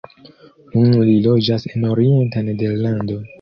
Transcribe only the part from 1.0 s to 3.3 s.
li loĝas en orienta Nederlando.